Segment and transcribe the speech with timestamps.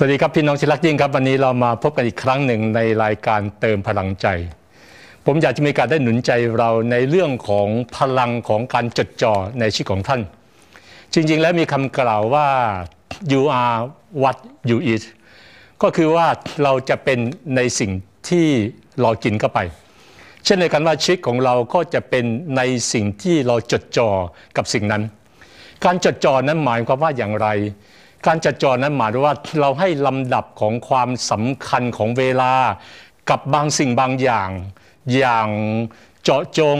[0.00, 4.26] สวัสดีครับพี่น้องที่รักยิ่งครับวันนี้เรามาพบกันอีกครั้งหนึ่งในรายการเติมพลังใจ
[5.26, 10.20] ผมอยากจะมีการได้หนุนใจเราในเรื่องของพลังของการจดจ่อในชีวิตของท่าน
[11.12, 12.48] จริงๆ แล้วมีคำกล่าวว่า
[13.32, 13.78] you are
[14.22, 14.38] what
[14.70, 15.04] you eat
[15.82, 16.26] ก็คือว่า
[16.62, 17.18] เราจะเป็น
[17.56, 17.92] ในสิ่ง
[18.28, 18.46] ที่
[19.00, 19.58] เรากินเข้าไป
[20.44, 22.24] เช่นในการว่าชีวิตของเราก็จะเป็น
[22.56, 22.62] ใน
[22.92, 24.10] สิ่งที่เราจดจ่อ
[24.56, 25.02] กับสิ่งนั้น
[25.84, 27.48] การจดจ่อนั้นหมายความว่าอย่างไร
[28.26, 32.52] การจัดจ่อนั้นหมายว่าเราให้ลำดับของความสำคัญของเวลา
[33.30, 34.50] กับบางสิ่งบางอย่าง
[35.16, 35.48] อย่าง
[36.22, 36.78] เจาะจง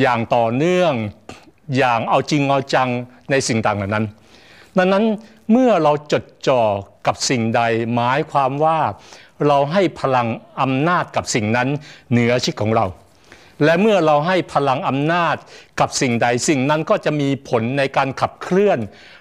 [0.00, 0.92] อย่างต่อเนื่อง
[1.76, 2.88] อย่างเอาจริงเอาจัง
[3.30, 4.06] ในสิ่งต่างเหล่านั้น
[4.78, 5.04] ดังนั้น
[5.50, 6.62] เมื่อเราจดจ่อ
[7.06, 7.62] กับสิ่งใด
[7.94, 8.78] หมายความว่า
[9.46, 10.28] เราให้พลัง
[10.60, 11.68] อำนาจกับสิ่งนั้น
[12.10, 12.86] เหนือชีวิตของเรา
[13.64, 15.36] และเมื่อเราให้พลังอำนาจ
[15.80, 18.78] กับสิ่งใดสิ่งนั้นก็จะมีผลในการขับเคลื่อน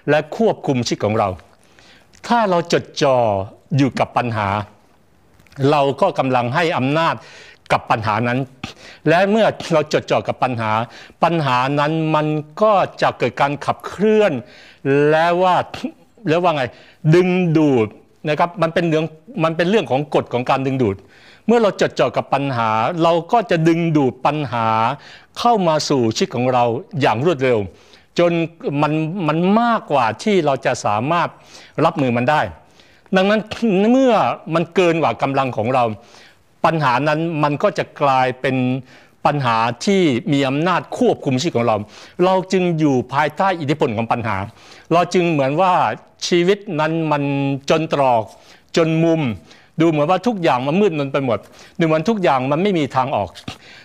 [0.09, 1.30] และควบคุมชีวิตของเรา
[2.27, 3.18] ถ้าเราจดจ่อ
[3.77, 4.48] อยู่กับปัญหา
[5.71, 7.16] เราก็กำลังให้อำนาจ
[7.71, 8.40] กับปัญหานั้น
[9.10, 10.71] และเมื่อเราจดจ่อกับปัญหา
[11.23, 12.27] ปัญหานั้นมัน
[12.62, 14.32] ก็จะเกิดการขับเคลื่อน
[15.10, 15.55] และว่า
[16.29, 16.63] แล้วว่าไง
[17.16, 17.88] ดึงดูด
[18.30, 19.05] นะครับมันเป็นเรื่อง
[19.44, 20.96] มันเป็นเรื่องของกฎของการดึงดูด
[21.48, 22.70] เมื่อเราจดจ่อกับปัญหา
[23.04, 24.68] เราก็จะดึงดูดปัญหา
[25.40, 26.63] เข้ามาสู่ชีวิตของเรา
[27.02, 27.60] อย่างรวดเร็ว
[28.20, 28.32] จน
[28.82, 28.94] มัน
[29.28, 31.30] มันมากกว่าที่เราจะสามารถ
[31.86, 32.41] รับมือมันได้
[33.16, 33.41] ดังนั้น
[33.91, 34.13] เมื่อ
[34.54, 35.84] มันเกินกว่ากำลังของเรา
[36.66, 38.56] ปัญหานั้นมันก็จะกลายเป็น
[39.26, 40.02] ปัญหาที่
[40.34, 41.76] มีอำนาจควบคุมชีวิตของเรา
[42.26, 44.38] เราจึงอยู่ภายใต้อิทธิพลของปัญหา
[44.94, 45.74] เราจึงเหมือนว่า
[46.28, 47.24] ชีวิตนั้นมัน
[47.70, 48.24] จนตรอก
[48.78, 49.22] จนมุม
[49.80, 51.40] ดูเหมือนว่าทุกอย่างมันมืดมนไปหมด
[51.80, 53.30] ดูเหมือนทุกอย่างมันไม่มีทางออก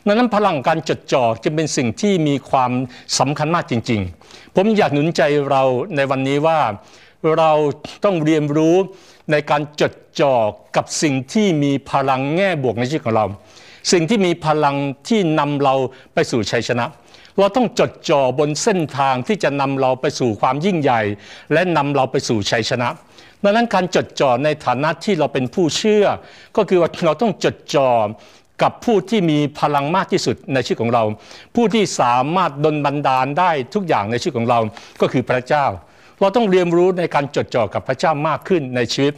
[0.06, 2.70] ดังนั้นพลังการจดจ่อจะเป็นสิ่งที่มีความ
[3.18, 5.62] สำคัญมากจริง ๆ ผมอยากหนุนใจเรา
[5.96, 6.58] ในวันนี้ว่า
[7.38, 7.52] เรา
[8.04, 8.76] ต้องเรียนรู้
[9.30, 10.34] ในการจดจ่อ
[10.76, 13.26] กับสิ่งที่มีพลังแง่บวกในชีวิตของเรา
[13.92, 14.76] สิ่งที่มีพลัง
[15.08, 15.74] ที่นำเรา
[16.14, 16.86] ไปสู่ชัยชนะ
[17.38, 21.00] เราต้องจดจ่อบนเส้นทางที่จะนำเราไปสู่ความยิ่งใหญ่
[21.52, 22.88] และนำเราไปสู่ชัยชนะ
[23.42, 26.06] ดังนั้นการจดจ่อในฐานะที่เราเป็นผู้เชื่อ
[26.56, 27.90] ก็คือว่าเราต้องจดจ่อ
[28.62, 31.02] กับผู้ที่มีพลังมากที่สุดในชีวิตของเรา
[31.54, 34.60] ผู้ที่สามารถดลบันดาลได้ทุกอย่างในชีวิตของเรา
[35.00, 35.66] ก็คือพระเจ้า
[36.20, 39.14] เราต้องเรียนรู้ในการจดจ่อกับพระเจ้ามากขึ้นในชีวิต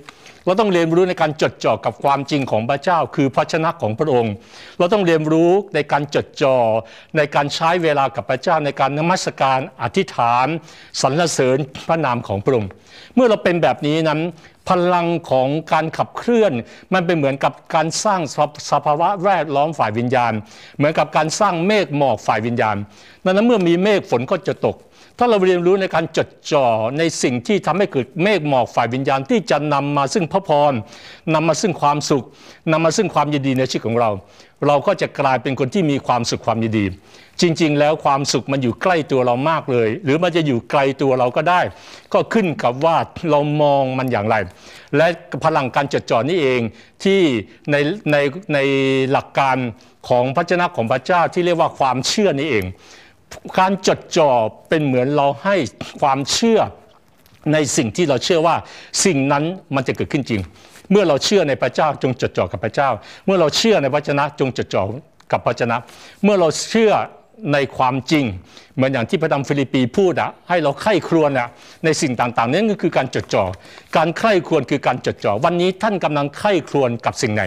[0.49, 4.35] เราต้องเรียนรู้ในการจดจ่อกับความจริงของพระเจ้า คือพระชนะของพระองค์
[4.79, 6.57] เราต้องเรียนรู้ในการจดจ่อ
[7.17, 10.47] ในการใช้เวลากับพระเจ้าในการนมัสการอธิษฐาน
[11.01, 12.71] สรรเสริญพระนามของพระองค์
[13.15, 14.21] เมื่อเราเป็นแบบนี้นั้น
[14.69, 16.53] พลังของการขับเคลื่อน
[16.95, 18.21] มันเป็นเหมือนกับการสร้าง
[18.71, 20.33] สภาวะแวดล้อมฝ่ายวิญญาณ
[20.77, 22.77] เหมือนกับการสร้างเมฆหมอกฝ่ายวิญญาณ
[23.25, 24.77] ดังนั้นเมื่อมีเมฆฝนก็จะตก
[25.19, 26.67] ถ้าเราเรียนรู้ในการจดจ่อ
[26.99, 30.73] ในสิ่งที่ทำให้เกิดเมฆหมอกฝ่ายวิญญาณที่จะนำมาซึ่งพระพร
[31.35, 32.25] นำมาซึ่งความสุข
[32.73, 34.11] นำมาซึ่งความยินดีในชีวิตของเรา
[34.67, 36.85] เราก็จะกลายเป็นคนที่มีความสุขความยินดี
[37.41, 41.61] จริง ๆ แล้วความสุขมันอยู่ใกล้ตัวเรามากเลย หรือมันจะอยู่ไกลตัวเราก็ได้
[42.13, 42.97] ก็ขึ้นกับว่า
[43.31, 44.37] เรามองมันอย่างไร
[44.97, 45.07] และ
[45.45, 46.61] พลังการจดจ่อนี่เอง
[47.05, 47.21] ที่
[47.71, 47.77] ใน
[48.13, 48.17] ใน
[48.55, 48.59] ใน
[49.11, 49.57] หลักการ
[50.09, 52.65] ของพระเจ้าของพระเจ้าที่เรียกว่าความเชื่อนี่เอง
[53.59, 54.31] การจดจ่อ
[54.69, 55.57] เป็นเหมือนเราให้
[56.01, 56.61] ความเชื่อ
[57.53, 58.57] ในสิ่งที่เราเชื่อว่า
[59.05, 59.45] สิ่งนั้น
[59.75, 60.41] มันจะเกิดขึ้นจริง
[60.91, 62.91] เมื่อเราเชื่อในพระเจ้าจงจดจ่อกับพระเจ้า
[63.27, 64.83] เมื่อเราเชื่อในพระชนะจงจดจ่อ
[65.33, 65.77] กับพระชนะ
[66.25, 66.93] เมื่อเราเชื่อ
[67.53, 68.25] ในความจริง
[68.77, 71.49] เหมือนอย่างที่พระธรรมฟิลิปปีพูดอะให้เราไข้ครวญอะ
[71.85, 73.45] ในสิ่งต่างๆนั่นก็คือการจดจ่อ
[73.97, 77.43] การไข้ครวญคือการจดจ่อวันนี้ท่านกำลังไข้ครวญกับสิ่งไหน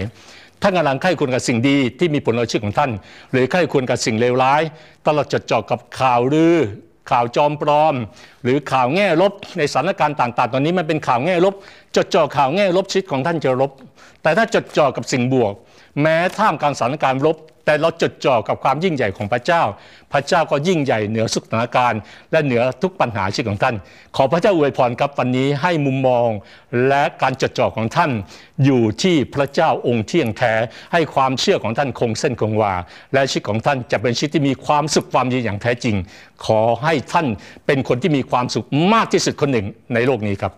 [0.62, 2.92] ท่านกำลังไข้ควรกับสิ่งดีที่มีผลต่อชีวิตของท่าน
[3.32, 4.62] หรือไข้ควรกับสิ่งเลวร้าย
[5.08, 6.58] ตลอดจดจ่อกับข่าวลือ
[7.12, 7.96] ข่าวจอมปลอม
[8.44, 11.54] หรือข่าวแง่ลบในสถานการณ์ต่าง ๆ ตอนนี้มันเป็นข่าวแง่ลบ
[11.96, 13.72] จดจ่อข่าวแง่ลบชีวิตของท่านจะลบ
[14.22, 15.54] แต่ถ้าจดจ่อกับสิ่งบวก
[16.02, 19.64] แม้ท่ามกลางสถานการณ์ลบ แต่เราจดจ่อกับความยิ่งใหญ่ของพระเจ้า
[20.14, 22.02] พระเจ้าก็ยิ่งใหญ่เหนือสุขสถานการณ์
[22.32, 23.76] และเหนือทุกปัญหาชีวิตของท่าน
[24.16, 26.30] ขอพระเจ้าอวยพรครับวันนี้ให้มุมมอง
[26.88, 28.12] และการจดจ่อของท่าน
[28.66, 30.54] อยู่ที่พระเจ้าองค์เที่ยงแท้
[30.94, 32.74] ให้ความเชื่อของท่านคงเส้นคงวา
[33.14, 35.96] และชีวิตของท่านจะเป็นชีวิตที่มีความสุขความดีอย่างแท้จริง
[36.46, 37.28] ขอให้ท่าน
[37.66, 40.54] เป็นคนที่มีความสุขมากที่สุดคนหนึ่งในโลกนี้ครับ